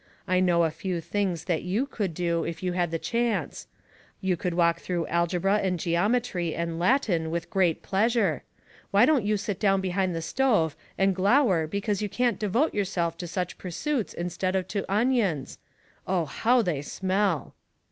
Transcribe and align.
I 0.27 0.39
know 0.39 0.63
a 0.63 0.71
few 0.71 0.99
things 0.99 1.43
that 1.43 1.61
you 1.61 1.85
could 1.85 2.15
do 2.15 2.43
if 2.43 2.63
you 2.63 2.71
had 2.73 2.91
a 2.91 2.97
chance^ 2.97 3.67
You 4.19 4.35
could 4.35 4.55
walk 4.55 4.79
through 4.79 5.05
algebra 5.05 5.57
and 5.57 5.79
geometry 5.79 6.55
and 6.55 6.79
Latin 6.79 7.29
with 7.29 7.51
great 7.51 7.83
pleasure. 7.83 8.41
Why 8.89 9.05
don't 9.05 9.23
you 9.23 9.37
sit 9.37 9.59
down 9.59 9.79
behind 9.79 10.15
the 10.15 10.23
stove 10.23 10.75
and 10.97 11.15
glower 11.15 11.67
because 11.67 12.01
you 12.01 12.09
can't 12.09 12.39
devote 12.39 12.73
yourself 12.73 13.15
to 13.19 13.27
such 13.27 13.59
pursuits 13.59 14.15
in 14.15 14.31
stead 14.31 14.55
of 14.55 14.67
to 14.69 14.91
onions? 14.91 15.59
Oh, 16.07 16.25
how 16.25 16.63
they 16.63 16.81
smell.' 16.81 17.53